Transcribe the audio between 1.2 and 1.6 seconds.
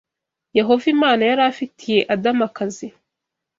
yari